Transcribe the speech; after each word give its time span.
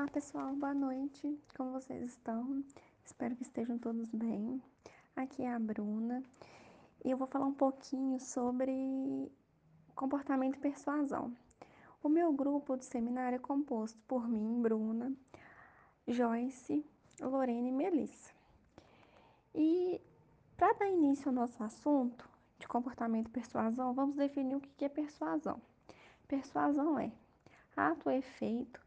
Olá 0.00 0.08
pessoal, 0.08 0.56
boa 0.56 0.72
noite. 0.72 1.38
Como 1.54 1.72
vocês 1.72 2.02
estão? 2.12 2.64
Espero 3.04 3.36
que 3.36 3.42
estejam 3.42 3.78
todos 3.78 4.08
bem. 4.14 4.62
Aqui 5.14 5.42
é 5.42 5.52
a 5.52 5.58
Bruna 5.58 6.22
e 7.04 7.10
eu 7.10 7.18
vou 7.18 7.26
falar 7.26 7.44
um 7.44 7.52
pouquinho 7.52 8.18
sobre 8.18 9.30
comportamento 9.94 10.56
e 10.56 10.58
persuasão. 10.58 11.36
O 12.02 12.08
meu 12.08 12.32
grupo 12.32 12.78
de 12.78 12.86
seminário 12.86 13.36
é 13.36 13.38
composto 13.38 13.98
por 14.08 14.26
mim, 14.26 14.62
Bruna, 14.62 15.12
Joyce, 16.08 16.82
Lorena 17.20 17.68
e 17.68 17.72
Melissa. 17.72 18.32
E 19.54 20.00
para 20.56 20.72
dar 20.72 20.88
início 20.88 21.28
ao 21.28 21.34
nosso 21.34 21.62
assunto 21.62 22.26
de 22.58 22.66
comportamento 22.66 23.28
e 23.28 23.32
persuasão, 23.32 23.92
vamos 23.92 24.16
definir 24.16 24.54
o 24.54 24.60
que 24.60 24.86
é 24.86 24.88
persuasão. 24.88 25.60
Persuasão 26.26 26.98
é 26.98 27.12
ato 27.76 28.08
ou 28.08 28.14
efeito 28.14 28.80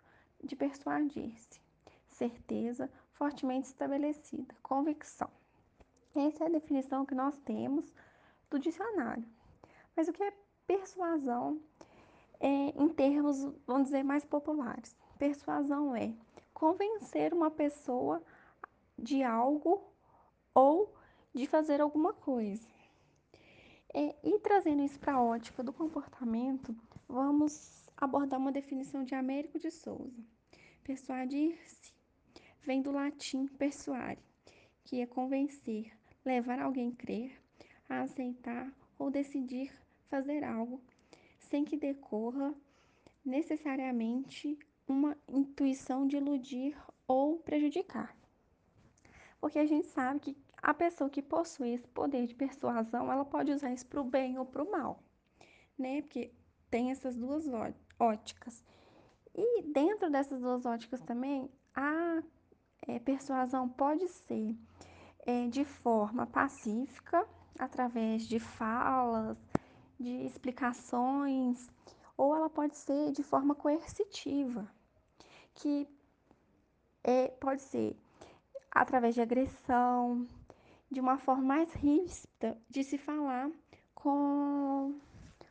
de 0.43 0.55
persuadir-se, 0.55 1.61
certeza 2.07 2.89
fortemente 3.13 3.67
estabelecida, 3.67 4.53
convicção. 4.61 5.29
Essa 6.15 6.43
é 6.43 6.47
a 6.47 6.51
definição 6.51 7.05
que 7.05 7.15
nós 7.15 7.39
temos 7.39 7.91
do 8.49 8.59
dicionário. 8.59 9.25
Mas 9.95 10.07
o 10.07 10.13
que 10.13 10.23
é 10.23 10.33
persuasão 10.67 11.59
é, 12.39 12.47
em 12.47 12.89
termos, 12.89 13.37
vamos 13.65 13.85
dizer, 13.85 14.03
mais 14.03 14.25
populares? 14.25 14.95
Persuasão 15.17 15.95
é 15.95 16.13
convencer 16.53 17.33
uma 17.33 17.49
pessoa 17.49 18.21
de 18.97 19.23
algo 19.23 19.83
ou 20.53 20.93
de 21.33 21.47
fazer 21.47 21.81
alguma 21.81 22.13
coisa. 22.13 22.67
É, 23.93 24.15
e 24.23 24.39
trazendo 24.39 24.81
isso 24.81 24.99
para 24.99 25.13
a 25.13 25.21
ótica 25.21 25.63
do 25.63 25.71
comportamento, 25.71 26.75
vamos 27.07 27.82
abordar 28.03 28.37
uma 28.37 28.51
definição 28.51 29.03
de 29.05 29.15
Américo 29.15 29.57
de 29.57 29.71
Souza. 29.71 30.21
Persuadir-se 30.83 31.93
vem 32.61 32.81
do 32.81 32.91
latim 32.91 33.47
persuare, 33.47 34.19
que 34.83 34.99
é 34.99 35.05
convencer, 35.05 35.97
levar 36.25 36.59
alguém 36.59 36.89
a 36.89 36.95
crer, 36.95 37.41
a 37.87 38.01
aceitar 38.01 38.71
ou 38.99 39.09
decidir 39.09 39.71
fazer 40.09 40.43
algo, 40.43 40.81
sem 41.39 41.63
que 41.63 41.77
decorra 41.77 42.53
necessariamente 43.23 44.59
uma 44.85 45.17
intuição 45.29 46.05
de 46.05 46.17
iludir 46.17 46.77
ou 47.07 47.37
prejudicar. 47.39 48.13
Porque 49.39 49.59
a 49.59 49.65
gente 49.65 49.87
sabe 49.87 50.19
que 50.19 50.37
a 50.57 50.73
pessoa 50.73 51.09
que 51.09 51.21
possui 51.21 51.69
esse 51.69 51.87
poder 51.87 52.27
de 52.27 52.35
persuasão, 52.35 53.09
ela 53.09 53.23
pode 53.23 53.51
usar 53.51 53.71
isso 53.73 53.87
para 53.87 54.01
o 54.01 54.03
bem 54.03 54.37
ou 54.37 54.45
para 54.45 54.63
o 54.63 54.69
mal, 54.69 55.01
né? 55.77 56.01
Porque 56.01 56.33
tem 56.69 56.91
essas 56.91 57.15
duas 57.15 57.45
óticas. 57.99 58.63
E 59.35 59.63
dentro 59.63 60.09
dessas 60.09 60.41
duas 60.41 60.65
óticas 60.65 61.01
também, 61.01 61.49
a 61.75 62.21
é, 62.87 62.99
persuasão 62.99 63.67
pode 63.67 64.07
ser 64.07 64.55
é, 65.25 65.47
de 65.47 65.63
forma 65.65 66.27
pacífica, 66.27 67.27
através 67.57 68.27
de 68.27 68.39
falas, 68.39 69.37
de 69.99 70.25
explicações, 70.25 71.69
ou 72.17 72.35
ela 72.35 72.49
pode 72.49 72.77
ser 72.77 73.11
de 73.11 73.23
forma 73.23 73.55
coercitiva, 73.55 74.67
que 75.55 75.87
é, 77.03 77.27
pode 77.29 77.61
ser 77.61 77.95
através 78.71 79.15
de 79.15 79.21
agressão, 79.21 80.27
de 80.91 80.99
uma 80.99 81.17
forma 81.17 81.43
mais 81.43 81.73
rígida 81.73 82.57
de 82.69 82.83
se 82.83 82.97
falar 82.97 83.49
com, 83.95 84.95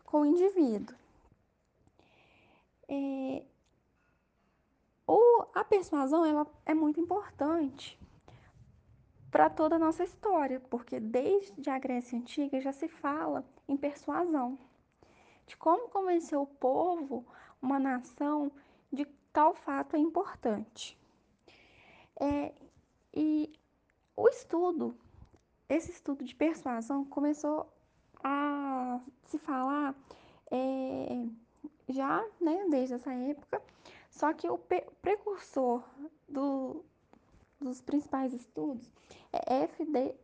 com 0.04 0.20
o 0.22 0.26
indivíduo. 0.26 1.01
É, 2.88 3.42
a 5.54 5.64
persuasão 5.64 6.24
ela 6.24 6.46
é 6.64 6.74
muito 6.74 7.00
importante 7.00 7.98
para 9.30 9.48
toda 9.48 9.76
a 9.76 9.78
nossa 9.78 10.02
história, 10.02 10.60
porque 10.60 11.00
desde 11.00 11.70
a 11.70 11.78
Grécia 11.78 12.18
Antiga 12.18 12.60
já 12.60 12.72
se 12.72 12.88
fala 12.88 13.44
em 13.68 13.76
persuasão, 13.76 14.58
de 15.46 15.56
como 15.56 15.88
convencer 15.88 16.38
o 16.38 16.46
povo, 16.46 17.24
uma 17.60 17.78
nação, 17.78 18.50
de 18.92 19.06
tal 19.32 19.54
fato 19.54 19.96
é 19.96 19.98
importante. 19.98 20.98
É, 22.20 22.52
e 23.14 23.52
o 24.16 24.28
estudo, 24.28 24.94
esse 25.68 25.90
estudo 25.90 26.24
de 26.24 26.34
persuasão 26.34 27.04
começou 27.04 27.72
a 28.22 29.00
se 29.24 29.38
falar 29.38 29.94
é, 30.50 31.24
já, 31.88 32.24
né, 32.40 32.66
desde 32.70 32.94
essa 32.94 33.12
época, 33.12 33.62
só 34.10 34.32
que 34.32 34.48
o 34.48 34.58
precursor 35.00 35.82
do, 36.28 36.84
dos 37.60 37.80
principais 37.80 38.32
estudos 38.32 38.90
é 39.32 39.62
F.D. 39.64 40.14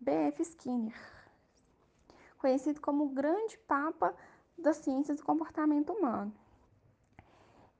B.F. 0.00 0.42
Skinner, 0.42 0.94
conhecido 2.38 2.80
como 2.80 3.04
o 3.04 3.08
grande 3.08 3.56
papa 3.58 4.14
das 4.58 4.76
ciências 4.78 5.18
do 5.18 5.24
comportamento 5.24 5.92
humano. 5.92 6.34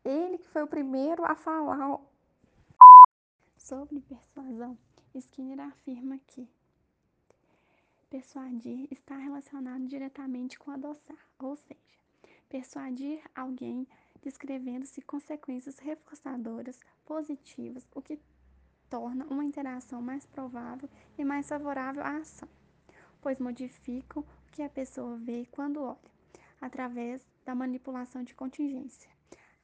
Ele 0.04 0.38
que 0.38 0.48
foi 0.48 0.62
o 0.62 0.66
primeiro 0.66 1.24
a 1.24 1.34
falar 1.34 2.00
sobre 3.56 4.00
persuasão. 4.00 4.78
Skinner 5.14 5.60
afirma 5.60 6.18
que 6.26 6.48
persuadir 8.10 8.86
está 8.90 9.16
relacionado 9.16 9.86
diretamente 9.86 10.58
com 10.58 10.70
adoçar, 10.70 11.18
ou 11.38 11.56
seja, 11.56 11.80
persuadir 12.54 13.20
alguém 13.34 13.84
descrevendo-se 14.22 15.02
consequências 15.02 15.76
reforçadoras 15.80 16.78
positivas, 17.04 17.84
o 17.92 18.00
que 18.00 18.16
torna 18.88 19.26
uma 19.26 19.44
interação 19.44 20.00
mais 20.00 20.24
provável 20.24 20.88
e 21.18 21.24
mais 21.24 21.48
favorável 21.48 22.04
à 22.04 22.18
ação, 22.18 22.48
pois 23.20 23.40
modificam 23.40 24.22
o 24.22 24.52
que 24.52 24.62
a 24.62 24.68
pessoa 24.68 25.16
vê 25.16 25.48
quando 25.50 25.82
olha, 25.82 25.98
através 26.60 27.26
da 27.44 27.56
manipulação 27.56 28.22
de 28.22 28.36
contingência. 28.36 29.10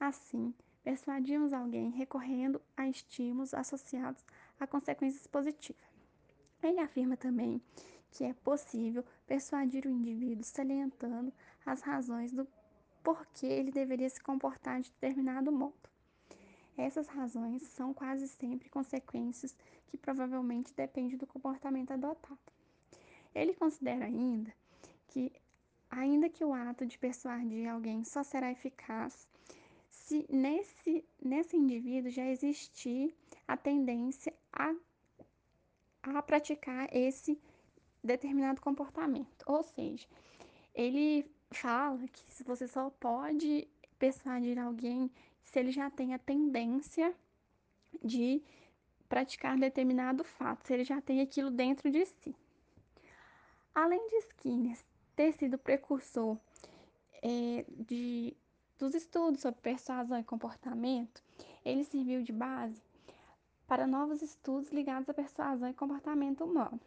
Assim, 0.00 0.52
persuadimos 0.82 1.52
alguém 1.52 1.90
recorrendo 1.90 2.60
a 2.76 2.88
estímulos 2.88 3.54
associados 3.54 4.26
a 4.58 4.66
consequências 4.66 5.28
positivas. 5.28 5.88
Ele 6.60 6.80
afirma 6.80 7.16
também 7.16 7.62
que 8.10 8.24
é 8.24 8.34
possível 8.34 9.04
persuadir 9.28 9.86
o 9.86 9.90
indivíduo 9.90 10.42
salientando 10.42 11.32
as 11.64 11.82
razões 11.82 12.32
do 12.32 12.44
porquê 13.02 13.46
ele 13.46 13.70
deveria 13.70 14.08
se 14.08 14.20
comportar 14.20 14.80
de 14.80 14.90
determinado 14.90 15.50
modo. 15.50 15.74
Essas 16.76 17.06
razões 17.06 17.62
são 17.62 17.92
quase 17.92 18.28
sempre 18.28 18.68
consequências 18.68 19.54
que 19.86 19.98
provavelmente 19.98 20.72
dependem 20.74 21.16
do 21.16 21.26
comportamento 21.26 21.90
adotado. 21.90 22.38
Ele 23.34 23.54
considera 23.54 24.06
ainda 24.06 24.52
que, 25.08 25.32
ainda 25.90 26.28
que 26.28 26.44
o 26.44 26.52
ato 26.52 26.86
de 26.86 26.98
persuadir 26.98 27.68
alguém 27.68 28.04
só 28.04 28.22
será 28.22 28.50
eficaz 28.50 29.28
se 29.90 30.26
nesse, 30.28 31.04
nesse 31.22 31.56
indivíduo 31.56 32.10
já 32.10 32.26
existir 32.26 33.14
a 33.46 33.56
tendência 33.56 34.32
a, 34.52 34.74
a 36.02 36.22
praticar 36.22 36.88
esse 36.92 37.38
determinado 38.02 38.60
comportamento. 38.60 39.44
Ou 39.46 39.62
seja, 39.62 40.06
ele 40.74 41.30
fala 41.50 42.06
que 42.08 42.44
você 42.44 42.66
só 42.66 42.90
pode 42.90 43.68
persuadir 43.98 44.58
alguém 44.58 45.10
se 45.42 45.58
ele 45.58 45.72
já 45.72 45.90
tem 45.90 46.14
a 46.14 46.18
tendência 46.18 47.14
de 48.02 48.42
praticar 49.08 49.58
determinado 49.58 50.22
fato, 50.22 50.66
se 50.66 50.72
ele 50.72 50.84
já 50.84 51.00
tem 51.00 51.20
aquilo 51.20 51.50
dentro 51.50 51.90
de 51.90 52.06
si. 52.06 52.34
Além 53.74 54.06
de 54.08 54.16
Skinner 54.18 54.78
ter 55.16 55.32
sido 55.32 55.58
precursor 55.58 56.38
é, 57.22 57.64
de, 57.68 58.36
dos 58.78 58.94
estudos 58.94 59.40
sobre 59.40 59.60
persuasão 59.60 60.18
e 60.18 60.24
comportamento, 60.24 61.22
ele 61.64 61.84
serviu 61.84 62.22
de 62.22 62.32
base 62.32 62.80
para 63.66 63.86
novos 63.86 64.22
estudos 64.22 64.70
ligados 64.70 65.08
à 65.08 65.14
persuasão 65.14 65.68
e 65.68 65.74
comportamento 65.74 66.44
humano. 66.44 66.80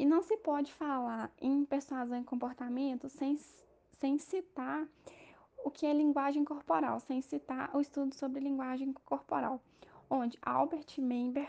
E 0.00 0.06
não 0.06 0.22
se 0.22 0.34
pode 0.38 0.72
falar 0.72 1.30
em 1.38 1.62
persuasão 1.62 2.18
e 2.18 2.24
comportamento 2.24 3.06
sem, 3.10 3.38
sem 3.98 4.16
citar 4.16 4.88
o 5.62 5.70
que 5.70 5.84
é 5.84 5.92
linguagem 5.92 6.42
corporal, 6.42 6.98
sem 7.00 7.20
citar 7.20 7.70
o 7.76 7.82
estudo 7.82 8.14
sobre 8.14 8.40
linguagem 8.40 8.94
corporal, 9.04 9.60
onde 10.08 10.38
Albert 10.40 10.86
Member 10.96 11.46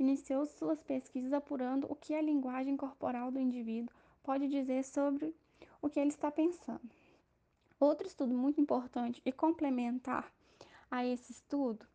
iniciou 0.00 0.46
suas 0.46 0.82
pesquisas 0.82 1.32
apurando 1.32 1.86
o 1.88 1.94
que 1.94 2.12
a 2.12 2.20
linguagem 2.20 2.76
corporal 2.76 3.30
do 3.30 3.38
indivíduo 3.38 3.94
pode 4.20 4.48
dizer 4.48 4.82
sobre 4.82 5.32
o 5.80 5.88
que 5.88 6.00
ele 6.00 6.10
está 6.10 6.28
pensando. 6.28 6.90
Outro 7.78 8.04
estudo 8.04 8.34
muito 8.34 8.60
importante 8.60 9.22
e 9.24 9.30
complementar 9.30 10.28
a 10.90 11.06
esse 11.06 11.30
estudo 11.30 11.86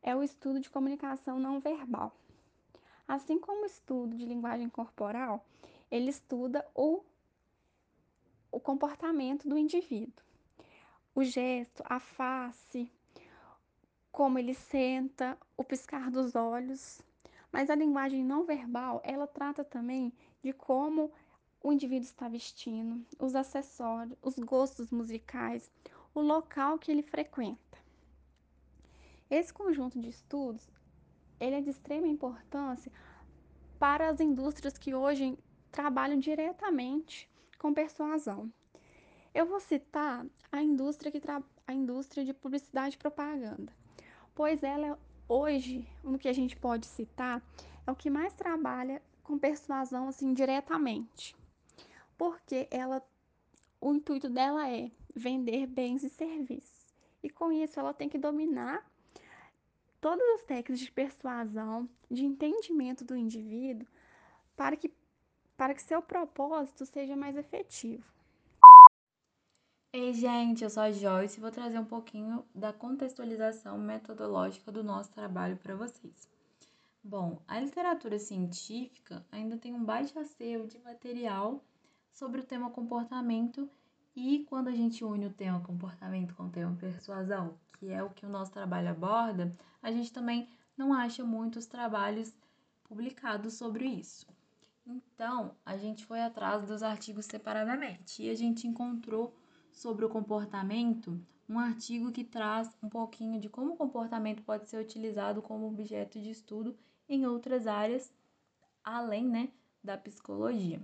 é 0.00 0.14
o 0.14 0.22
estudo 0.22 0.60
de 0.60 0.70
comunicação 0.70 1.40
não 1.40 1.58
verbal. 1.58 2.14
Assim 3.08 3.38
como 3.38 3.62
o 3.62 3.66
estudo 3.66 4.14
de 4.14 4.26
linguagem 4.26 4.68
corporal, 4.68 5.42
ele 5.90 6.10
estuda 6.10 6.62
o, 6.74 7.02
o 8.52 8.60
comportamento 8.60 9.48
do 9.48 9.56
indivíduo. 9.56 10.22
O 11.14 11.24
gesto, 11.24 11.82
a 11.86 11.98
face, 11.98 12.92
como 14.12 14.38
ele 14.38 14.52
senta, 14.52 15.38
o 15.56 15.64
piscar 15.64 16.10
dos 16.10 16.36
olhos. 16.36 17.00
Mas 17.50 17.70
a 17.70 17.74
linguagem 17.74 18.22
não 18.22 18.44
verbal, 18.44 19.00
ela 19.02 19.26
trata 19.26 19.64
também 19.64 20.12
de 20.42 20.52
como 20.52 21.10
o 21.62 21.72
indivíduo 21.72 22.04
está 22.04 22.28
vestindo, 22.28 23.06
os 23.18 23.34
acessórios, 23.34 24.18
os 24.20 24.34
gostos 24.38 24.90
musicais, 24.90 25.70
o 26.14 26.20
local 26.20 26.78
que 26.78 26.92
ele 26.92 27.02
frequenta. 27.02 27.78
Esse 29.30 29.52
conjunto 29.52 29.98
de 29.98 30.10
estudos, 30.10 30.68
ele 31.40 31.56
é 31.56 31.60
de 31.60 31.70
extrema 31.70 32.06
importância 32.06 32.92
para 33.78 34.08
as 34.08 34.20
indústrias 34.20 34.76
que 34.76 34.94
hoje 34.94 35.38
trabalham 35.70 36.18
diretamente 36.18 37.30
com 37.58 37.72
persuasão. 37.72 38.52
Eu 39.34 39.46
vou 39.46 39.60
citar 39.60 40.26
a 40.50 40.62
indústria 40.62 41.12
que 41.12 41.20
a 41.66 41.72
indústria 41.72 42.24
de 42.24 42.32
publicidade 42.32 42.96
e 42.96 42.98
propaganda, 42.98 43.72
pois 44.34 44.62
ela 44.62 44.98
hoje, 45.28 45.86
o 46.02 46.18
que 46.18 46.28
a 46.28 46.32
gente 46.32 46.56
pode 46.56 46.86
citar, 46.86 47.42
é 47.86 47.90
o 47.90 47.96
que 47.96 48.08
mais 48.08 48.32
trabalha 48.32 49.02
com 49.22 49.38
persuasão 49.38 50.08
assim 50.08 50.32
diretamente. 50.32 51.36
Porque 52.16 52.66
ela 52.70 53.02
o 53.80 53.94
intuito 53.94 54.28
dela 54.28 54.68
é 54.68 54.90
vender 55.14 55.66
bens 55.66 56.02
e 56.02 56.08
serviços. 56.08 56.96
E 57.22 57.28
com 57.30 57.52
isso 57.52 57.78
ela 57.78 57.94
tem 57.94 58.08
que 58.08 58.18
dominar 58.18 58.87
todas 60.00 60.26
as 60.34 60.42
técnicas 60.42 60.80
de 60.80 60.90
persuasão, 60.90 61.88
de 62.10 62.24
entendimento 62.24 63.04
do 63.04 63.16
indivíduo, 63.16 63.86
para 64.56 64.76
que, 64.76 64.92
para 65.56 65.74
que 65.74 65.82
seu 65.82 66.00
propósito 66.02 66.86
seja 66.86 67.16
mais 67.16 67.36
efetivo. 67.36 68.04
Ei, 69.92 70.12
gente, 70.12 70.62
eu 70.62 70.70
sou 70.70 70.82
a 70.82 70.92
Joyce 70.92 71.38
e 71.38 71.40
vou 71.40 71.50
trazer 71.50 71.78
um 71.78 71.84
pouquinho 71.84 72.44
da 72.54 72.72
contextualização 72.72 73.78
metodológica 73.78 74.70
do 74.70 74.84
nosso 74.84 75.10
trabalho 75.10 75.56
para 75.56 75.74
vocês. 75.74 76.28
Bom, 77.02 77.40
a 77.48 77.58
literatura 77.58 78.18
científica 78.18 79.24
ainda 79.32 79.56
tem 79.56 79.72
um 79.72 79.82
baixo 79.82 80.18
acervo 80.18 80.66
de 80.66 80.78
material 80.80 81.64
sobre 82.12 82.42
o 82.42 82.44
tema 82.44 82.70
comportamento 82.70 83.70
e 84.18 84.44
quando 84.46 84.66
a 84.66 84.74
gente 84.74 85.04
une 85.04 85.26
o 85.26 85.32
tema 85.32 85.60
comportamento 85.60 86.34
com 86.34 86.46
o 86.46 86.50
tema 86.50 86.74
persuasão, 86.74 87.56
que 87.78 87.88
é 87.88 88.02
o 88.02 88.10
que 88.10 88.26
o 88.26 88.28
nosso 88.28 88.50
trabalho 88.50 88.90
aborda, 88.90 89.52
a 89.80 89.92
gente 89.92 90.12
também 90.12 90.48
não 90.76 90.92
acha 90.92 91.24
muitos 91.24 91.66
trabalhos 91.66 92.34
publicados 92.82 93.54
sobre 93.54 93.86
isso. 93.86 94.26
Então, 94.84 95.54
a 95.64 95.76
gente 95.76 96.04
foi 96.04 96.20
atrás 96.20 96.66
dos 96.66 96.82
artigos 96.82 97.26
separadamente 97.26 98.24
e 98.24 98.30
a 98.30 98.34
gente 98.34 98.66
encontrou 98.66 99.32
sobre 99.70 100.04
o 100.04 100.08
comportamento 100.08 101.20
um 101.48 101.58
artigo 101.58 102.10
que 102.10 102.24
traz 102.24 102.76
um 102.82 102.88
pouquinho 102.88 103.38
de 103.38 103.48
como 103.48 103.74
o 103.74 103.76
comportamento 103.76 104.42
pode 104.42 104.68
ser 104.68 104.78
utilizado 104.78 105.40
como 105.40 105.68
objeto 105.68 106.20
de 106.20 106.30
estudo 106.30 106.76
em 107.08 107.24
outras 107.24 107.68
áreas 107.68 108.12
além, 108.82 109.26
né, 109.28 109.48
da 109.82 109.96
psicologia. 109.96 110.82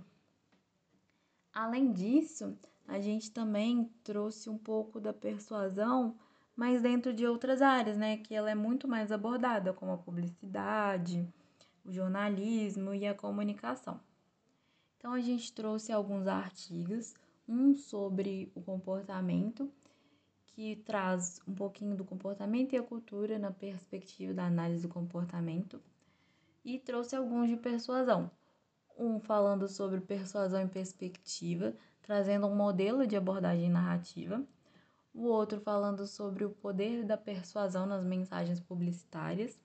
Além 1.53 1.91
disso, 1.91 2.57
a 2.87 2.99
gente 2.99 3.31
também 3.31 3.89
trouxe 4.03 4.49
um 4.49 4.57
pouco 4.57 4.99
da 4.99 5.11
persuasão, 5.11 6.15
mas 6.55 6.81
dentro 6.81 7.13
de 7.13 7.25
outras 7.25 7.61
áreas, 7.61 7.97
né, 7.97 8.17
que 8.17 8.33
ela 8.33 8.49
é 8.49 8.55
muito 8.55 8.87
mais 8.87 9.11
abordada, 9.11 9.73
como 9.73 9.91
a 9.91 9.97
publicidade, 9.97 11.27
o 11.83 11.91
jornalismo 11.91 12.93
e 12.93 13.05
a 13.05 13.13
comunicação. 13.13 13.99
Então 14.97 15.13
a 15.13 15.19
gente 15.19 15.53
trouxe 15.53 15.91
alguns 15.91 16.27
artigos, 16.27 17.13
um 17.47 17.75
sobre 17.75 18.51
o 18.55 18.61
comportamento, 18.61 19.71
que 20.47 20.77
traz 20.77 21.41
um 21.47 21.53
pouquinho 21.53 21.95
do 21.95 22.05
comportamento 22.05 22.73
e 22.73 22.77
a 22.77 22.83
cultura 22.83 23.37
na 23.37 23.51
perspectiva 23.51 24.33
da 24.33 24.45
análise 24.45 24.87
do 24.87 24.93
comportamento, 24.93 25.81
e 26.63 26.79
trouxe 26.79 27.15
alguns 27.15 27.49
de 27.49 27.57
persuasão. 27.57 28.31
Um 28.97 29.19
falando 29.19 29.67
sobre 29.67 29.99
persuasão 29.99 30.61
em 30.61 30.67
perspectiva, 30.67 31.75
trazendo 32.05 32.45
um 32.45 32.55
modelo 32.55 33.07
de 33.07 33.15
abordagem 33.15 33.67
narrativa. 33.67 34.45
O 35.11 35.23
outro 35.23 35.59
falando 35.59 36.05
sobre 36.05 36.45
o 36.45 36.51
poder 36.51 37.03
da 37.03 37.17
persuasão 37.17 37.87
nas 37.87 38.05
mensagens 38.05 38.59
publicitárias. 38.59 39.59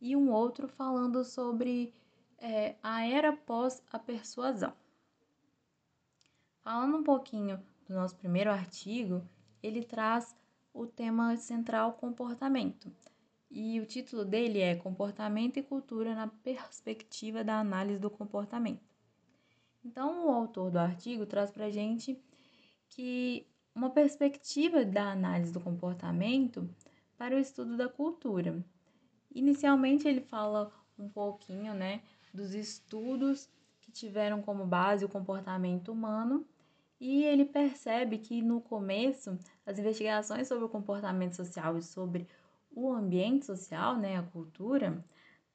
E 0.00 0.14
um 0.14 0.30
outro 0.30 0.68
falando 0.68 1.24
sobre 1.24 1.92
é, 2.38 2.76
a 2.80 3.04
era 3.04 3.32
pós 3.32 3.82
a 3.90 3.98
persuasão. 3.98 4.72
Falando 6.62 6.98
um 6.98 7.02
pouquinho 7.02 7.60
do 7.88 7.94
nosso 7.94 8.14
primeiro 8.14 8.50
artigo, 8.50 9.26
ele 9.60 9.82
traz 9.82 10.36
o 10.72 10.86
tema 10.86 11.36
central 11.36 11.94
comportamento. 11.94 12.92
E 13.50 13.80
o 13.80 13.86
título 13.86 14.24
dele 14.24 14.60
é 14.60 14.76
Comportamento 14.76 15.56
e 15.56 15.62
Cultura 15.64 16.14
na 16.14 16.28
Perspectiva 16.28 17.42
da 17.42 17.58
Análise 17.58 17.98
do 17.98 18.10
Comportamento. 18.10 18.95
Então, 19.86 20.26
o 20.26 20.30
autor 20.32 20.68
do 20.68 20.78
artigo 20.78 21.24
traz 21.24 21.52
para 21.52 21.66
a 21.66 21.70
gente 21.70 22.20
que 22.88 23.46
uma 23.72 23.88
perspectiva 23.88 24.84
da 24.84 25.12
análise 25.12 25.52
do 25.52 25.60
comportamento 25.60 26.68
para 27.16 27.36
o 27.36 27.38
estudo 27.38 27.76
da 27.76 27.88
cultura. 27.88 28.64
Inicialmente, 29.32 30.08
ele 30.08 30.20
fala 30.20 30.72
um 30.98 31.08
pouquinho 31.08 31.72
né, 31.72 32.02
dos 32.34 32.52
estudos 32.52 33.48
que 33.80 33.92
tiveram 33.92 34.42
como 34.42 34.66
base 34.66 35.04
o 35.04 35.08
comportamento 35.08 35.92
humano 35.92 36.44
e 36.98 37.22
ele 37.22 37.44
percebe 37.44 38.18
que 38.18 38.42
no 38.42 38.60
começo 38.60 39.38
as 39.64 39.78
investigações 39.78 40.48
sobre 40.48 40.64
o 40.64 40.68
comportamento 40.68 41.36
social 41.36 41.78
e 41.78 41.82
sobre 41.82 42.26
o 42.72 42.92
ambiente 42.92 43.46
social, 43.46 43.96
né, 43.96 44.16
a 44.16 44.22
cultura, 44.24 45.04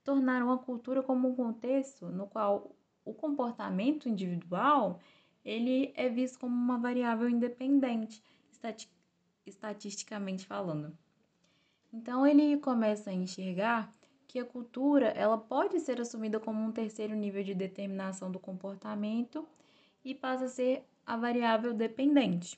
tornaram 0.06 0.50
a 0.52 0.58
cultura 0.58 1.04
como 1.04 1.28
um 1.28 1.36
contexto 1.36 2.06
no 2.08 2.28
qual 2.28 2.74
o 3.04 3.14
comportamento 3.14 4.08
individual 4.08 5.00
ele 5.44 5.92
é 5.96 6.08
visto 6.08 6.40
como 6.40 6.56
uma 6.56 6.78
variável 6.78 7.28
independente, 7.28 8.24
estatisticamente 9.46 10.46
falando. 10.46 10.96
Então 11.92 12.26
ele 12.26 12.58
começa 12.58 13.10
a 13.10 13.14
enxergar 13.14 13.92
que 14.28 14.40
a 14.40 14.46
cultura 14.46 15.08
ela 15.08 15.38
pode 15.38 15.80
ser 15.80 16.00
assumida 16.00 16.40
como 16.40 16.64
um 16.64 16.72
terceiro 16.72 17.16
nível 17.16 17.44
de 17.44 17.54
determinação 17.54 18.32
do 18.32 18.40
comportamento 18.40 19.46
e 20.06 20.16
passa 20.16 20.46
a 20.46 20.50
ser 20.50 20.86
a 21.06 21.18
variável 21.18 21.74
dependente. 21.74 22.58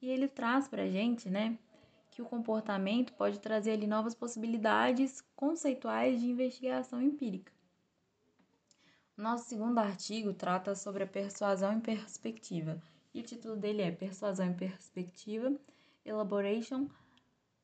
E 0.00 0.08
ele 0.08 0.28
traz 0.28 0.68
para 0.68 0.82
a 0.82 0.88
gente, 0.88 1.28
né, 1.28 1.58
que 2.10 2.22
o 2.22 2.24
comportamento 2.24 3.12
pode 3.14 3.40
trazer 3.40 3.72
ali 3.72 3.86
novas 3.86 4.14
possibilidades 4.14 5.20
conceituais 5.34 6.20
de 6.20 6.30
investigação 6.30 7.02
empírica. 7.02 7.57
Nosso 9.18 9.48
segundo 9.48 9.78
artigo 9.78 10.32
trata 10.32 10.76
sobre 10.76 11.02
a 11.02 11.06
persuasão 11.06 11.72
em 11.72 11.80
perspectiva, 11.80 12.80
e 13.12 13.18
o 13.18 13.24
título 13.24 13.56
dele 13.56 13.82
é 13.82 13.90
Persuasão 13.90 14.46
em 14.46 14.54
Perspectiva, 14.54 15.52
Elaboration 16.04 16.88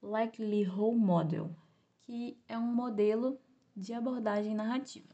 Likelihood 0.02 0.98
Model, 0.98 1.54
que 2.00 2.36
é 2.48 2.58
um 2.58 2.74
modelo 2.74 3.38
de 3.76 3.92
abordagem 3.92 4.52
narrativa. 4.52 5.06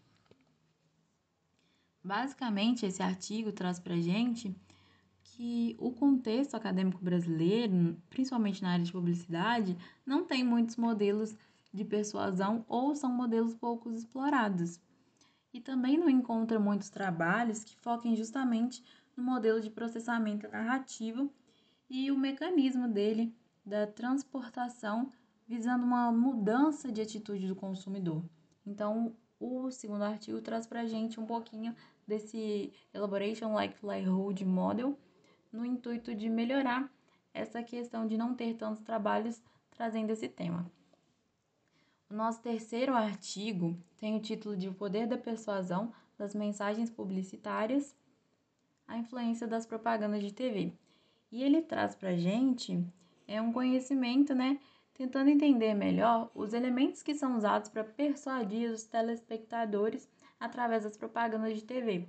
Basicamente, 2.03 2.87
esse 2.87 3.03
artigo 3.03 3.53
traz 3.53 3.79
para 3.79 4.01
gente 4.01 4.57
que 5.23 5.77
o 5.79 5.93
contexto 5.93 6.55
acadêmico 6.55 7.05
brasileiro, 7.05 8.01
principalmente 8.09 8.63
na 8.63 8.73
área 8.73 8.85
de 8.87 8.93
publicidade, 8.93 9.77
não 10.07 10.25
tem 10.25 10.43
muitos 10.43 10.77
modelos 10.77 11.37
de 11.71 11.85
persuasão 11.85 12.65
ou 12.67 12.97
são 12.97 13.13
modelos 13.13 13.55
poucos 13.55 13.95
explorados. 13.95 14.81
E 15.53 15.61
também 15.61 15.99
não 15.99 16.09
encontra 16.09 16.59
muitos 16.61 16.91
trabalhos 16.91 17.65
que 17.65 17.77
foquem 17.77 18.15
justamente 18.15 18.83
no 19.17 19.23
modelo 19.23 19.61
de 19.61 19.71
processamento 19.71 20.49
narrativo 20.49 21.33
e 21.89 22.11
o 22.11 22.17
mecanismo 22.17 22.87
dele 22.87 23.35
da 23.65 23.87
transportação 23.87 25.11
visando 25.47 25.85
uma 25.85 26.13
mudança 26.13 26.93
de 26.93 27.01
atitude 27.01 27.49
do 27.49 27.57
consumidor. 27.57 28.25
Então, 28.65 29.17
o 29.41 29.71
segundo 29.71 30.05
artigo 30.05 30.41
traz 30.41 30.67
para 30.67 30.83
a 30.83 30.87
gente 30.87 31.19
um 31.19 31.27
pouquinho 31.27 31.75
desse 32.07 32.73
Elaboration 32.95 33.55
Likelihood 33.55 34.45
Model, 34.45 34.97
no 35.53 35.65
intuito 35.65 36.15
de 36.15 36.29
melhorar 36.29 36.89
essa 37.35 37.63
questão 37.63 38.07
de 38.07 38.17
não 38.17 38.35
ter 38.35 38.55
tantos 38.55 38.83
trabalhos 38.83 39.43
trazendo 39.71 40.11
esse 40.11 40.29
tema. 40.29 40.71
O 42.11 42.15
nosso 42.15 42.43
terceiro 42.43 42.93
artigo 42.93 43.79
tem 43.97 44.17
o 44.17 44.21
título 44.21 44.57
de 44.57 44.69
O 44.69 44.75
Poder 44.75 45.07
da 45.07 45.17
Persuasão 45.17 45.93
das 46.19 46.35
Mensagens 46.35 46.91
Publicitárias, 46.91 47.95
a 48.89 48.99
influência 48.99 49.47
das 49.47 49.65
propagandas 49.65 50.21
de 50.21 50.33
TV. 50.33 50.73
E 51.31 51.41
ele 51.41 51.63
traz 51.63 51.95
para 51.95 52.09
a 52.09 52.17
gente 52.17 52.85
é 53.29 53.41
um 53.41 53.53
conhecimento, 53.53 54.35
né, 54.35 54.59
tentando 54.93 55.31
entender 55.31 55.73
melhor 55.73 56.29
os 56.35 56.53
elementos 56.53 57.01
que 57.01 57.15
são 57.15 57.37
usados 57.37 57.71
para 57.71 57.85
persuadir 57.85 58.69
os 58.73 58.83
telespectadores 58.83 60.11
através 60.41 60.83
das 60.83 60.97
propagandas 60.97 61.55
de 61.55 61.63
TV. 61.63 62.09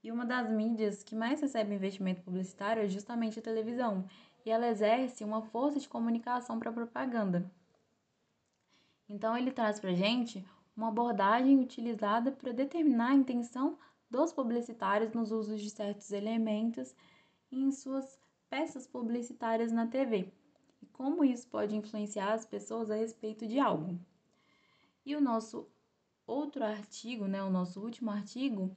E 0.00 0.12
uma 0.12 0.24
das 0.24 0.48
mídias 0.48 1.02
que 1.02 1.16
mais 1.16 1.40
recebe 1.40 1.74
investimento 1.74 2.22
publicitário 2.22 2.84
é 2.84 2.88
justamente 2.88 3.40
a 3.40 3.42
televisão, 3.42 4.04
e 4.46 4.50
ela 4.50 4.68
exerce 4.68 5.24
uma 5.24 5.42
força 5.42 5.80
de 5.80 5.88
comunicação 5.88 6.56
para 6.56 6.70
a 6.70 6.72
propaganda. 6.72 7.50
Então, 9.08 9.36
ele 9.36 9.50
traz 9.50 9.78
para 9.78 9.94
gente 9.94 10.44
uma 10.76 10.88
abordagem 10.88 11.58
utilizada 11.60 12.32
para 12.32 12.52
determinar 12.52 13.10
a 13.10 13.14
intenção 13.14 13.78
dos 14.10 14.32
publicitários 14.32 15.12
nos 15.12 15.30
usos 15.30 15.60
de 15.60 15.70
certos 15.70 16.10
elementos 16.10 16.94
em 17.50 17.70
suas 17.70 18.18
peças 18.48 18.86
publicitárias 18.86 19.72
na 19.72 19.86
TV 19.86 20.32
e 20.82 20.86
como 20.86 21.24
isso 21.24 21.48
pode 21.48 21.74
influenciar 21.74 22.32
as 22.32 22.44
pessoas 22.44 22.90
a 22.90 22.94
respeito 22.94 23.46
de 23.46 23.58
algo. 23.58 23.98
E 25.04 25.16
o 25.16 25.20
nosso 25.20 25.66
outro 26.26 26.62
artigo, 26.62 27.26
né, 27.26 27.42
o 27.42 27.50
nosso 27.50 27.80
último 27.80 28.10
artigo, 28.10 28.74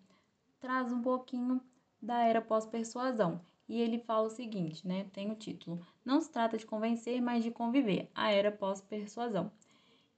traz 0.59 0.91
um 0.91 1.01
pouquinho 1.01 1.61
da 2.01 2.23
era 2.23 2.41
pós-persuasão. 2.41 3.41
E 3.67 3.81
ele 3.81 3.99
fala 3.99 4.27
o 4.27 4.29
seguinte, 4.29 4.87
né? 4.87 5.09
Tem 5.11 5.29
o 5.29 5.35
título: 5.35 5.85
Não 6.05 6.21
se 6.21 6.31
trata 6.31 6.57
de 6.57 6.65
convencer, 6.65 7.21
mas 7.21 7.43
de 7.43 7.51
conviver. 7.51 8.09
A 8.15 8.31
era 8.31 8.51
pós-persuasão. 8.51 9.51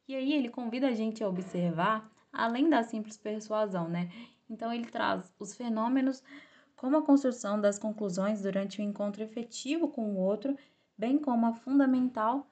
E 0.09 0.15
aí 0.15 0.33
ele 0.33 0.49
convida 0.49 0.87
a 0.87 0.95
gente 0.95 1.23
a 1.23 1.29
observar 1.29 2.11
além 2.33 2.67
da 2.67 2.81
simples 2.81 3.15
persuasão, 3.15 3.87
né? 3.87 4.09
Então 4.49 4.73
ele 4.73 4.87
traz 4.87 5.31
os 5.37 5.53
fenômenos 5.53 6.23
como 6.75 6.97
a 6.97 7.05
construção 7.05 7.61
das 7.61 7.77
conclusões 7.77 8.41
durante 8.41 8.81
o 8.81 8.83
encontro 8.83 9.21
efetivo 9.21 9.87
com 9.87 10.15
o 10.15 10.17
outro, 10.17 10.57
bem 10.97 11.19
como 11.19 11.45
a 11.45 11.53
fundamental 11.53 12.47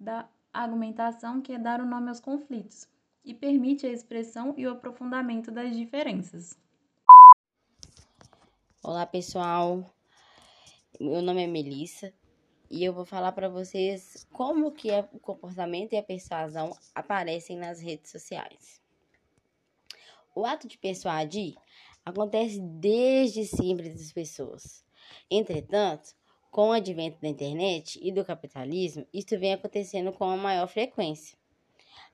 da 0.00 0.26
argumentação 0.50 1.42
que 1.42 1.52
é 1.52 1.58
dar 1.58 1.82
o 1.82 1.86
nome 1.86 2.08
aos 2.08 2.18
conflitos 2.18 2.88
e 3.22 3.34
permite 3.34 3.86
a 3.86 3.90
expressão 3.90 4.54
e 4.56 4.66
o 4.66 4.70
aprofundamento 4.70 5.50
das 5.50 5.76
diferenças. 5.76 6.58
Olá, 8.82 9.04
pessoal. 9.04 9.94
Meu 10.98 11.20
nome 11.20 11.44
é 11.44 11.46
Melissa 11.46 12.10
e 12.72 12.82
eu 12.82 12.94
vou 12.94 13.04
falar 13.04 13.32
para 13.32 13.50
vocês 13.50 14.26
como 14.32 14.72
que 14.72 14.88
o 15.12 15.18
comportamento 15.18 15.92
e 15.92 15.98
a 15.98 16.02
persuasão 16.02 16.74
aparecem 16.94 17.58
nas 17.58 17.82
redes 17.82 18.10
sociais. 18.10 18.80
O 20.34 20.46
ato 20.46 20.66
de 20.66 20.78
persuadir 20.78 21.54
acontece 22.02 22.58
desde 22.58 23.44
sempre 23.44 23.90
das 23.90 24.10
pessoas. 24.10 24.82
Entretanto, 25.30 26.16
com 26.50 26.70
o 26.70 26.72
advento 26.72 27.20
da 27.20 27.28
internet 27.28 28.00
e 28.02 28.10
do 28.10 28.24
capitalismo, 28.24 29.06
isto 29.12 29.38
vem 29.38 29.52
acontecendo 29.52 30.10
com 30.10 30.24
a 30.24 30.36
maior 30.36 30.66
frequência. 30.66 31.36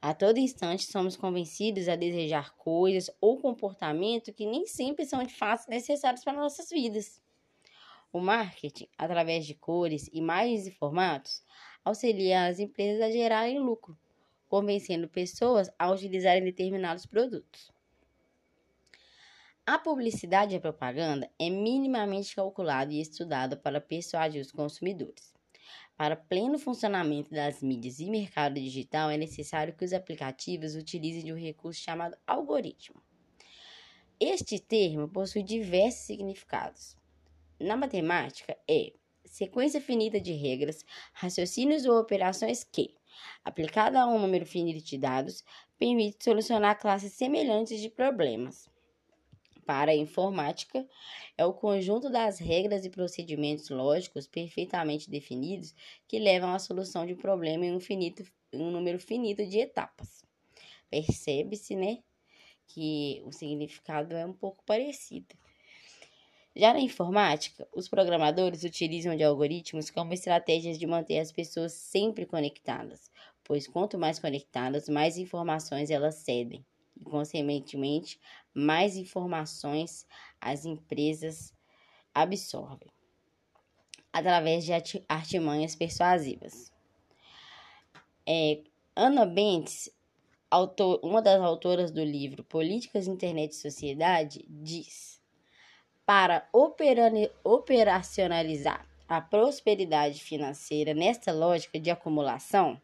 A 0.03 0.13
todo 0.13 0.39
instante 0.39 0.87
somos 0.87 1.17
convencidos 1.17 1.89
a 1.89 1.95
desejar 1.95 2.57
coisas 2.57 3.09
ou 3.21 3.41
comportamento 3.41 4.33
que 4.33 4.45
nem 4.45 4.67
sempre 4.67 5.07
são 5.07 5.23
de 5.23 5.35
fato 5.35 5.71
necessários 5.71 6.25
para 6.25 6.33
nossas 6.33 6.69
vidas. 6.69 7.23
O 8.19 8.21
marketing, 8.21 8.89
através 8.99 9.47
de 9.47 9.55
cores, 9.55 10.11
imagens 10.13 10.67
e 10.67 10.73
formatos, 10.73 11.41
auxilia 11.85 12.47
as 12.47 12.59
empresas 12.59 13.01
a 13.01 13.13
gerarem 13.13 13.61
lucro, 13.61 13.97
convencendo 14.49 15.09
pessoas 15.09 15.71
a 15.79 15.89
utilizarem 15.89 16.43
determinados 16.43 17.07
produtos. 17.07 17.71
A 19.65 19.79
publicidade 19.79 20.53
e 20.53 20.57
a 20.57 20.61
propaganda 20.61 21.31
é 21.39 21.49
minimamente 21.49 22.35
calculada 22.35 22.93
e 22.93 23.01
estudada 23.01 23.57
para 23.57 23.81
persuadir 23.81 24.43
os 24.43 24.51
consumidores. 24.51 25.33
Para 25.97 26.17
pleno 26.17 26.59
funcionamento 26.59 27.31
das 27.31 27.63
mídias 27.63 28.01
e 28.01 28.11
mercado 28.11 28.55
digital, 28.55 29.11
é 29.11 29.17
necessário 29.17 29.77
que 29.77 29.85
os 29.85 29.93
aplicativos 29.93 30.75
utilizem 30.75 31.23
de 31.23 31.33
um 31.33 31.39
recurso 31.39 31.81
chamado 31.81 32.19
algoritmo. 32.27 33.01
Este 34.19 34.59
termo 34.59 35.09
possui 35.09 35.45
diversos 35.45 36.01
significados. 36.01 36.98
Na 37.61 37.77
matemática, 37.77 38.57
é 38.69 38.93
sequência 39.25 39.81
finita 39.81 40.21
de 40.21 40.33
regras, 40.33 40.85
raciocínios 41.13 41.85
ou 41.85 41.99
operações 41.99 42.65
que, 42.65 42.95
aplicada 43.45 44.01
a 44.01 44.07
um 44.07 44.19
número 44.19 44.47
finito 44.47 44.85
de 44.85 44.97
dados, 44.97 45.45
permite 45.79 46.25
solucionar 46.25 46.79
classes 46.79 47.13
semelhantes 47.13 47.81
de 47.81 47.91
problemas 47.91 48.71
para 49.69 49.91
a 49.91 49.95
informática 49.95 50.89
é 51.37 51.45
o 51.45 51.53
conjunto 51.53 52.09
das 52.09 52.39
regras 52.39 52.87
e 52.87 52.91
procedimentos 52.91 53.69
lógicos 53.69 54.27
perfeitamente 54.27 55.11
definidos 55.11 55.75
que 56.09 56.19
levam 56.19 56.55
à 56.55 56.59
solução 56.59 57.05
de 57.05 57.13
um 57.13 57.19
problema 57.19 57.67
em 57.67 57.77
um, 57.77 57.79
finito, 57.79 58.25
um 58.51 58.71
número 58.71 58.99
finito 58.99 59.45
de 59.45 59.59
etapas. 59.59 60.25
Percebe-se, 60.89 61.77
né, 61.77 61.99
que 62.67 63.23
o 63.27 63.31
significado 63.31 64.17
é 64.17 64.25
um 64.25 64.33
pouco 64.33 64.65
parecido. 64.65 65.37
Já 66.59 66.73
na 66.73 66.81
informática, 66.81 67.69
os 67.73 67.89
programadores 67.89 68.65
utilizam 68.65 69.17
de 69.17 69.23
algoritmos 69.23 69.91
como 69.91 70.13
estratégias 70.13 70.77
de 70.77 70.89
manter 70.89 71.21
as 71.21 71.31
pessoas 71.31 71.73
sempre 71.73 72.27
conectadas, 72.27 73.13
pois 73.45 73.69
quanto 73.69 73.97
mais 73.97 74.19
conectadas, 74.19 74.89
mais 74.89 75.17
informações 75.17 75.89
elas 75.89 76.17
cedem 76.17 76.67
e, 76.97 77.05
consequentemente, 77.05 78.19
mais 78.53 78.97
informações 78.97 80.05
as 80.41 80.65
empresas 80.65 81.55
absorvem 82.13 82.91
através 84.13 84.65
de 84.65 84.73
artimanhas 85.09 85.77
persuasivas. 85.77 86.73
É, 88.27 88.65
Ana 88.97 89.25
Bentes, 89.25 89.89
autor, 90.51 90.99
uma 91.05 91.23
das 91.23 91.41
autoras 91.41 91.93
do 91.93 92.03
livro 92.03 92.43
Políticas, 92.43 93.07
Internet 93.07 93.53
e 93.53 93.55
Sociedade, 93.55 94.45
diz: 94.49 95.18
para 96.09 96.49
operacionalizar 97.45 98.89
a 99.07 99.21
prosperidade 99.21 100.25
financeira 100.25 100.95
nesta 100.95 101.31
lógica 101.33 101.79
de 101.79 101.91
acumulação, 101.91 102.81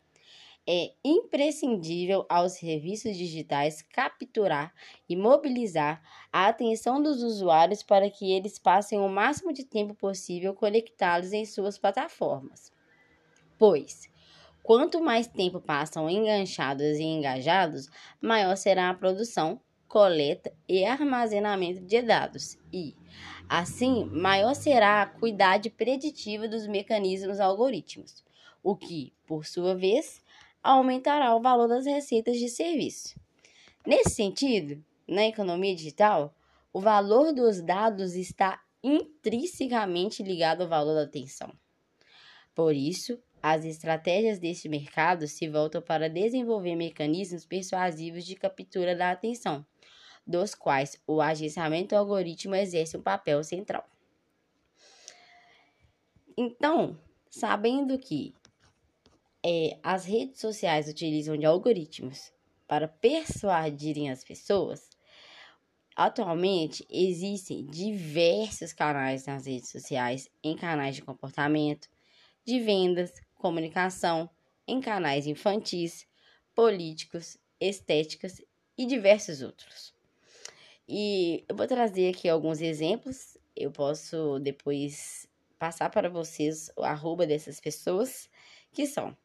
é 0.68 0.92
imprescindível 1.02 2.26
aos 2.28 2.52
serviços 2.52 3.16
digitais 3.16 3.80
capturar 3.80 4.74
e 5.08 5.16
mobilizar 5.16 6.02
a 6.30 6.48
atenção 6.48 7.00
dos 7.00 7.22
usuários 7.22 7.82
para 7.82 8.10
que 8.10 8.30
eles 8.30 8.58
passem 8.58 9.00
o 9.00 9.08
máximo 9.08 9.54
de 9.54 9.64
tempo 9.64 9.94
possível 9.94 10.52
conectados 10.52 11.32
em 11.32 11.46
suas 11.46 11.78
plataformas. 11.78 12.70
Pois, 13.58 14.06
quanto 14.62 15.02
mais 15.02 15.26
tempo 15.26 15.62
passam 15.62 16.10
enganchados 16.10 16.98
e 16.98 17.02
engajados, 17.02 17.88
maior 18.20 18.54
será 18.54 18.90
a 18.90 18.94
produção, 18.94 19.58
coleta 19.88 20.52
e 20.68 20.84
armazenamento 20.84 21.80
de 21.80 22.02
dados 22.02 22.58
e, 22.72 22.94
assim, 23.48 24.04
maior 24.06 24.54
será 24.54 25.00
a 25.00 25.02
acuidade 25.02 25.70
preditiva 25.70 26.48
dos 26.48 26.66
mecanismos 26.66 27.40
algoritmos, 27.40 28.24
o 28.62 28.74
que, 28.74 29.12
por 29.26 29.46
sua 29.46 29.74
vez, 29.74 30.22
aumentará 30.62 31.34
o 31.36 31.40
valor 31.40 31.68
das 31.68 31.86
receitas 31.86 32.38
de 32.38 32.48
serviço. 32.48 33.14
Nesse 33.86 34.14
sentido, 34.14 34.82
na 35.06 35.26
economia 35.26 35.74
digital, 35.74 36.34
o 36.72 36.80
valor 36.80 37.32
dos 37.32 37.60
dados 37.60 38.14
está 38.14 38.60
intrinsecamente 38.82 40.22
ligado 40.22 40.62
ao 40.62 40.68
valor 40.68 40.94
da 40.94 41.02
atenção. 41.02 41.52
Por 42.54 42.74
isso, 42.74 43.18
as 43.42 43.64
estratégias 43.64 44.38
deste 44.38 44.68
mercado 44.70 45.28
se 45.28 45.46
voltam 45.48 45.82
para 45.82 46.08
desenvolver 46.08 46.74
mecanismos 46.76 47.44
persuasivos 47.44 48.24
de 48.24 48.34
captura 48.34 48.96
da 48.96 49.10
atenção, 49.10 49.66
dos 50.26 50.54
quais 50.54 51.00
o 51.06 51.20
agenciamento 51.20 51.94
algoritmo 51.94 52.54
exerce 52.54 52.96
um 52.96 53.02
papel 53.02 53.42
central. 53.44 53.84
Então, 56.36 56.98
sabendo 57.30 57.98
que 57.98 58.34
é, 59.44 59.78
as 59.82 60.04
redes 60.04 60.40
sociais 60.40 60.88
utilizam 60.88 61.36
de 61.36 61.46
algoritmos 61.46 62.32
para 62.66 62.88
persuadirem 62.88 64.10
as 64.10 64.24
pessoas, 64.24 64.88
atualmente 65.94 66.84
existem 66.90 67.66
diversos 67.66 68.72
canais 68.72 69.26
nas 69.26 69.46
redes 69.46 69.70
sociais, 69.70 70.28
em 70.42 70.56
canais 70.56 70.96
de 70.96 71.02
comportamento, 71.02 71.88
de 72.44 72.58
vendas, 72.58 73.12
comunicação, 73.34 74.28
em 74.66 74.80
canais 74.80 75.26
infantis, 75.26 76.06
políticos, 76.54 77.36
estéticas 77.60 78.40
e 78.76 78.86
diversos 78.86 79.42
outros. 79.42 79.93
E 80.88 81.44
eu 81.48 81.56
vou 81.56 81.66
trazer 81.66 82.10
aqui 82.10 82.28
alguns 82.28 82.60
exemplos. 82.60 83.38
Eu 83.56 83.70
posso 83.70 84.38
depois 84.40 85.26
passar 85.58 85.88
para 85.90 86.10
vocês 86.10 86.70
o 86.76 86.82
arroba 86.82 87.26
dessas 87.26 87.60
pessoas, 87.60 88.28
que 88.72 88.86
são 88.86 89.16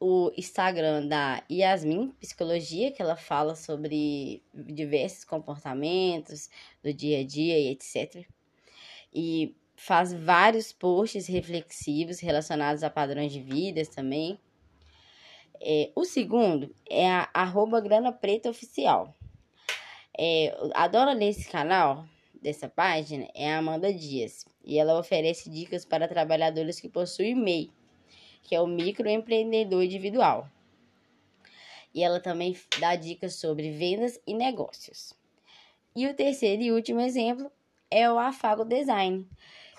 o 0.00 0.32
Instagram 0.36 1.06
da 1.06 1.42
Yasmin 1.50 2.10
Psicologia, 2.20 2.92
que 2.92 3.02
ela 3.02 3.16
fala 3.16 3.54
sobre 3.54 4.42
diversos 4.54 5.24
comportamentos 5.24 6.48
do 6.82 6.92
dia 6.92 7.20
a 7.20 7.24
dia 7.24 7.58
e 7.58 7.68
etc. 7.68 8.24
E 9.12 9.56
faz 9.74 10.12
vários 10.12 10.72
posts 10.72 11.26
reflexivos 11.26 12.20
relacionados 12.20 12.82
a 12.82 12.90
padrões 12.90 13.32
de 13.32 13.40
vida 13.40 13.84
também. 13.86 14.38
É, 15.60 15.90
o 15.94 16.04
segundo 16.04 16.72
é 16.88 17.10
a 17.10 17.28
arroba 17.34 17.80
Grana 17.80 18.12
Preta 18.12 18.48
Oficial. 18.48 19.14
É, 20.18 20.56
a 20.74 20.88
dona 20.88 21.14
desse 21.14 21.48
canal, 21.48 22.04
dessa 22.42 22.68
página, 22.68 23.28
é 23.34 23.52
a 23.52 23.58
Amanda 23.58 23.92
Dias. 23.92 24.44
E 24.64 24.78
ela 24.78 24.98
oferece 24.98 25.48
dicas 25.48 25.84
para 25.84 26.08
trabalhadores 26.08 26.80
que 26.80 26.88
possuem 26.88 27.34
MEI, 27.34 27.70
que 28.42 28.54
é 28.54 28.60
o 28.60 28.66
microempreendedor 28.66 29.82
individual. 29.84 30.48
e 31.94 32.02
ela 32.02 32.20
também 32.20 32.56
dá 32.78 32.94
dicas 32.94 33.34
sobre 33.34 33.70
vendas 33.72 34.20
e 34.26 34.34
negócios. 34.34 35.12
E 35.96 36.06
o 36.06 36.14
terceiro 36.14 36.62
e 36.62 36.72
último 36.72 37.00
exemplo 37.00 37.50
é 37.90 38.10
o 38.10 38.18
Afago 38.18 38.64
Design, 38.64 39.26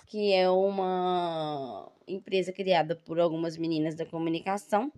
que 0.08 0.34
é 0.34 0.50
uma 0.50 1.91
empresa 2.08 2.51
criada 2.51 2.96
por 2.96 3.19
algumas 3.19 3.58
meninas 3.58 3.96
da 3.96 4.05
comunicação, 4.05 4.91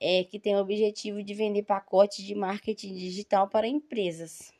é, 0.00 0.24
que 0.24 0.38
tem 0.38 0.54
o 0.56 0.60
objetivo 0.60 1.22
de 1.22 1.34
vender 1.34 1.62
pacotes 1.62 2.24
de 2.24 2.34
marketing 2.34 2.94
digital 2.94 3.48
para 3.48 3.66
empresas. 3.66 4.52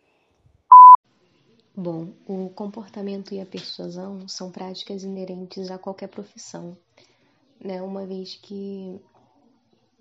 Bom, 1.74 2.14
o 2.26 2.48
comportamento 2.50 3.34
e 3.34 3.40
a 3.40 3.44
persuasão 3.44 4.26
são 4.26 4.50
práticas 4.50 5.04
inerentes 5.04 5.70
a 5.70 5.76
qualquer 5.76 6.08
profissão, 6.08 6.76
né? 7.60 7.82
Uma 7.82 8.06
vez 8.06 8.34
que 8.34 8.98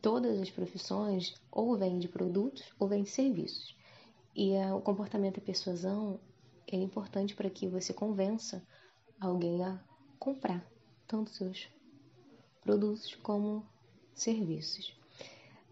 todas 0.01 0.39
as 0.39 0.49
profissões 0.49 1.33
ou 1.51 1.77
vendem 1.77 2.07
produtos 2.07 2.63
ou 2.79 2.87
vendem 2.87 3.05
serviços. 3.05 3.75
E 4.33 4.53
o 4.73 4.79
comportamento 4.79 5.37
e 5.37 5.41
a 5.41 5.45
persuasão 5.45 6.19
é 6.67 6.77
importante 6.77 7.35
para 7.35 7.49
que 7.49 7.67
você 7.67 7.93
convença 7.93 8.65
alguém 9.19 9.63
a 9.63 9.83
comprar 10.17 10.65
tanto 11.07 11.31
seus 11.31 11.67
produtos 12.61 13.15
como 13.15 13.65
serviços. 14.13 14.94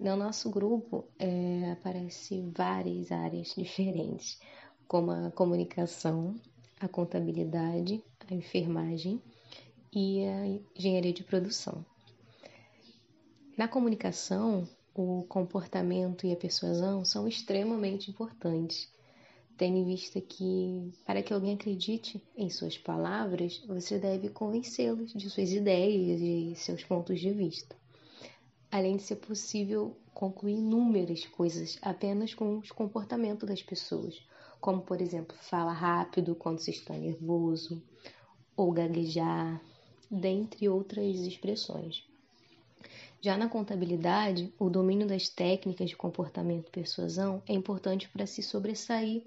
No 0.03 0.17
nosso 0.17 0.49
grupo 0.49 1.05
é, 1.17 1.71
aparece 1.71 2.41
várias 2.53 3.09
áreas 3.09 3.55
diferentes 3.55 4.37
como 4.85 5.11
a 5.11 5.31
comunicação, 5.31 6.35
a 6.77 6.89
contabilidade, 6.89 8.03
a 8.29 8.33
enfermagem 8.33 9.21
e 9.93 10.25
a 10.25 10.45
engenharia 10.77 11.13
de 11.13 11.23
produção. 11.23 11.85
Na 13.57 13.65
comunicação, 13.65 14.67
o 14.93 15.23
comportamento 15.29 16.27
e 16.27 16.33
a 16.33 16.35
persuasão 16.35 17.05
são 17.05 17.25
extremamente 17.25 18.11
importantes, 18.11 18.91
tendo 19.55 19.77
em 19.77 19.85
vista 19.85 20.19
que, 20.19 20.91
para 21.05 21.23
que 21.23 21.33
alguém 21.33 21.53
acredite 21.53 22.21
em 22.35 22.49
suas 22.49 22.77
palavras, 22.77 23.63
você 23.65 23.97
deve 23.97 24.27
convencê-los 24.27 25.13
de 25.13 25.29
suas 25.29 25.53
ideias 25.53 26.19
e 26.19 26.55
seus 26.57 26.83
pontos 26.83 27.21
de 27.21 27.31
vista. 27.31 27.81
Além 28.73 28.97
de 28.97 29.03
ser 29.03 29.17
possível 29.17 29.95
concluir 30.15 30.55
inúmeras 30.55 31.27
coisas 31.27 31.77
apenas 31.79 32.33
com 32.33 32.57
o 32.57 32.73
comportamento 32.73 33.45
das 33.45 33.61
pessoas, 33.61 34.19
como 34.59 34.81
por 34.81 34.99
exemplo, 34.99 35.37
fala 35.39 35.71
rápido 35.71 36.33
quando 36.33 36.57
se 36.57 36.71
está 36.71 36.95
nervoso, 36.95 37.83
ou 38.57 38.71
gaguejar, 38.71 39.61
dentre 40.09 40.67
outras 40.67 41.19
expressões. 41.19 42.03
Já 43.21 43.37
na 43.37 43.47
contabilidade, 43.47 44.51
o 44.57 44.71
domínio 44.71 45.05
das 45.05 45.29
técnicas 45.29 45.91
de 45.91 45.95
comportamento 45.95 46.69
e 46.69 46.71
persuasão 46.71 47.43
é 47.47 47.53
importante 47.53 48.09
para 48.09 48.25
se 48.25 48.41
sobressair 48.41 49.23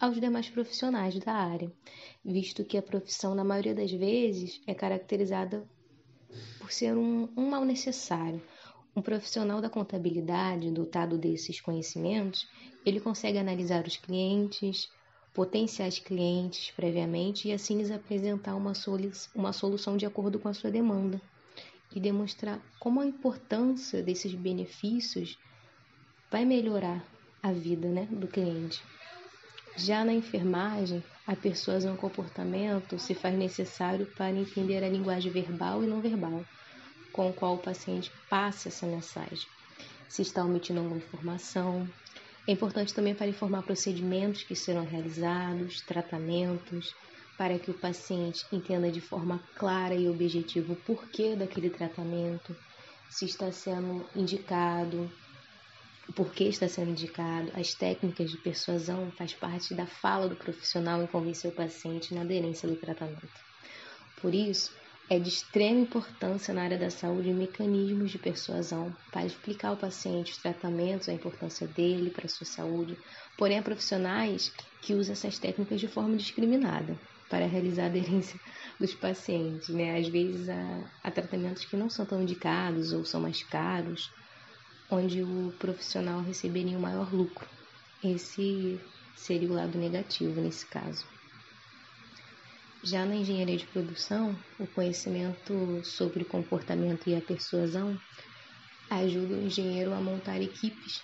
aos 0.00 0.20
demais 0.20 0.50
profissionais 0.50 1.16
da 1.20 1.32
área, 1.32 1.72
visto 2.24 2.64
que 2.64 2.76
a 2.76 2.82
profissão, 2.82 3.36
na 3.36 3.44
maioria 3.44 3.72
das 3.72 3.92
vezes, 3.92 4.60
é 4.66 4.74
caracterizada 4.74 5.64
por 6.58 6.72
ser 6.72 6.96
um, 6.96 7.28
um 7.36 7.48
mal 7.48 7.64
necessário, 7.64 8.42
um 8.96 9.02
profissional 9.02 9.60
da 9.60 9.68
contabilidade, 9.68 10.70
dotado 10.70 11.18
desses 11.18 11.60
conhecimentos, 11.60 12.48
ele 12.86 13.00
consegue 13.00 13.38
analisar 13.38 13.86
os 13.86 13.96
clientes, 13.96 14.88
potenciais 15.32 15.98
clientes 15.98 16.70
previamente 16.70 17.48
e 17.48 17.52
assim 17.52 17.78
lhes 17.78 17.90
apresentar 17.90 18.54
uma, 18.54 18.72
solu 18.72 19.10
uma 19.34 19.52
solução 19.52 19.96
de 19.96 20.06
acordo 20.06 20.38
com 20.38 20.48
a 20.48 20.54
sua 20.54 20.70
demanda 20.70 21.20
e 21.94 21.98
demonstrar 21.98 22.60
como 22.78 23.00
a 23.00 23.06
importância 23.06 24.02
desses 24.02 24.32
benefícios 24.34 25.38
vai 26.30 26.44
melhorar 26.44 27.04
a 27.42 27.52
vida 27.52 27.88
né, 27.88 28.06
do 28.10 28.28
cliente. 28.28 28.82
Já 29.76 30.04
na 30.04 30.12
enfermagem, 30.12 31.02
a 31.26 31.34
persuasão 31.34 31.96
comportamento 31.96 32.98
se 32.98 33.12
faz 33.12 33.36
necessário 33.36 34.06
para 34.06 34.30
entender 34.30 34.84
a 34.84 34.88
linguagem 34.88 35.32
verbal 35.32 35.82
e 35.82 35.86
não 35.86 36.00
verbal 36.00 36.44
com 37.14 37.30
o 37.30 37.32
qual 37.32 37.54
o 37.54 37.58
paciente 37.58 38.12
passa 38.28 38.68
essa 38.68 38.86
mensagem. 38.86 39.46
Se 40.08 40.20
está 40.20 40.44
omitindo 40.44 40.80
alguma 40.80 40.98
informação. 40.98 41.88
É 42.46 42.52
importante 42.52 42.92
também 42.92 43.14
para 43.14 43.28
informar 43.28 43.62
procedimentos 43.62 44.42
que 44.42 44.56
serão 44.56 44.84
realizados, 44.84 45.80
tratamentos, 45.80 46.94
para 47.38 47.58
que 47.58 47.70
o 47.70 47.78
paciente 47.78 48.44
entenda 48.52 48.90
de 48.90 49.00
forma 49.00 49.40
clara 49.54 49.94
e 49.94 50.08
objetiva 50.08 50.72
o 50.72 50.76
porquê 50.76 51.36
daquele 51.36 51.70
tratamento, 51.70 52.54
se 53.08 53.24
está 53.24 53.50
sendo 53.52 54.04
indicado, 54.14 55.10
o 56.08 56.12
porquê 56.12 56.44
está 56.44 56.68
sendo 56.68 56.90
indicado, 56.90 57.50
as 57.54 57.74
técnicas 57.74 58.30
de 58.30 58.38
persuasão 58.38 59.10
faz 59.12 59.32
parte 59.32 59.72
da 59.72 59.86
fala 59.86 60.28
do 60.28 60.36
profissional 60.36 61.02
em 61.02 61.06
convencer 61.06 61.50
o 61.50 61.54
paciente 61.54 62.12
na 62.12 62.22
aderência 62.22 62.68
do 62.68 62.76
tratamento. 62.76 63.28
Por 64.20 64.34
isso, 64.34 64.72
é 65.08 65.18
de 65.18 65.28
extrema 65.28 65.80
importância 65.80 66.54
na 66.54 66.62
área 66.62 66.78
da 66.78 66.88
saúde 66.88 67.32
mecanismos 67.32 68.10
de 68.10 68.18
persuasão 68.18 68.94
para 69.12 69.26
explicar 69.26 69.68
ao 69.68 69.76
paciente 69.76 70.32
os 70.32 70.38
tratamentos, 70.38 71.08
a 71.08 71.12
importância 71.12 71.66
dele 71.66 72.10
para 72.10 72.24
a 72.24 72.28
sua 72.28 72.46
saúde. 72.46 72.96
Porém, 73.36 73.58
há 73.58 73.62
profissionais 73.62 74.50
que 74.80 74.94
usam 74.94 75.12
essas 75.12 75.38
técnicas 75.38 75.80
de 75.80 75.88
forma 75.88 76.16
discriminada 76.16 76.98
para 77.28 77.46
realizar 77.46 77.84
a 77.84 77.86
aderência 77.86 78.40
dos 78.80 78.94
pacientes. 78.94 79.68
Né? 79.68 79.98
Às 79.98 80.08
vezes, 80.08 80.48
há, 80.48 80.90
há 81.02 81.10
tratamentos 81.10 81.64
que 81.66 81.76
não 81.76 81.90
são 81.90 82.06
tão 82.06 82.22
indicados 82.22 82.92
ou 82.92 83.04
são 83.04 83.20
mais 83.20 83.42
caros, 83.42 84.10
onde 84.90 85.22
o 85.22 85.52
profissional 85.58 86.22
receberia 86.22 86.78
um 86.78 86.82
maior 86.82 87.12
lucro. 87.12 87.46
Esse 88.02 88.80
seria 89.14 89.48
o 89.48 89.54
lado 89.54 89.78
negativo 89.78 90.40
nesse 90.40 90.64
caso. 90.66 91.13
Já 92.84 93.06
na 93.06 93.16
engenharia 93.16 93.56
de 93.56 93.66
produção, 93.66 94.38
o 94.58 94.66
conhecimento 94.66 95.82
sobre 95.82 96.22
o 96.22 96.28
comportamento 96.28 97.08
e 97.08 97.14
a 97.14 97.20
persuasão 97.22 97.98
ajuda 98.90 99.38
o 99.38 99.42
engenheiro 99.42 99.94
a 99.94 100.00
montar 100.02 100.42
equipes 100.42 101.00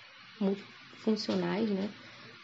funcionais, 1.03 1.71
né, 1.71 1.91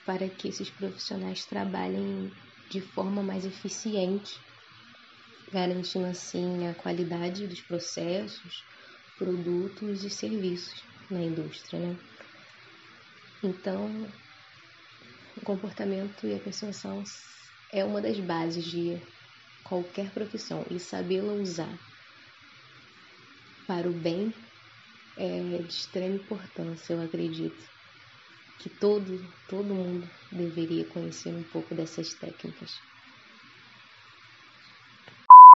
para 0.06 0.26
que 0.26 0.48
esses 0.48 0.70
profissionais 0.70 1.44
trabalhem 1.44 2.32
de 2.70 2.80
forma 2.80 3.22
mais 3.22 3.44
eficiente, 3.44 4.40
garantindo 5.52 6.06
assim 6.06 6.66
a 6.66 6.74
qualidade 6.74 7.46
dos 7.46 7.60
processos, 7.60 8.64
produtos 9.18 10.02
e 10.02 10.08
serviços 10.08 10.82
na 11.10 11.20
indústria, 11.20 11.78
né? 11.78 11.96
Então, 13.42 14.10
o 15.36 15.40
comportamento 15.44 16.26
e 16.26 16.34
a 16.34 16.40
persuasão 16.40 17.02
é 17.70 17.84
uma 17.84 18.00
das 18.00 18.18
bases 18.18 18.64
de 18.64 18.98
qualquer 19.66 20.12
profissão 20.14 20.64
e 20.70 20.78
sabê-la 20.78 21.34
usar 21.34 21.80
para 23.66 23.90
o 23.90 23.92
bem 23.92 24.32
é 25.16 25.60
de 25.62 25.72
extrema 25.72 26.14
importância, 26.14 26.92
eu 26.92 27.00
acredito. 27.00 27.68
Que 28.58 28.70
todo, 28.70 29.34
todo 29.48 29.74
mundo 29.74 30.08
deveria 30.30 30.86
conhecer 30.86 31.34
um 31.34 31.42
pouco 31.42 31.74
dessas 31.74 32.14
técnicas. 32.14 32.80